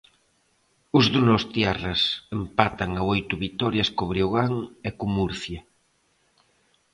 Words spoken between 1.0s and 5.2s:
donostiarras empatan a oito vitorias co Breogán e co